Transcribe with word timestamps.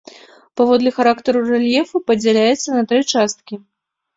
Паводле 0.61 0.93
характару 0.95 1.43
рэльефу 1.51 2.01
падзяляецца 2.07 2.69
на 2.79 2.85
тры 2.93 2.99
часткі. 3.13 3.63